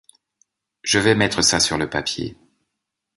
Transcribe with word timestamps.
Je 0.81 0.97
vas 0.97 1.13
mettre 1.13 1.43
ça 1.43 1.59
sur 1.59 1.77
le 1.77 1.87
papier. 1.87 2.35